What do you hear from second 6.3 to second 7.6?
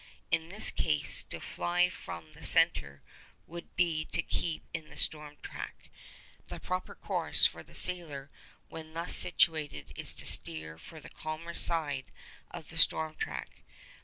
the proper course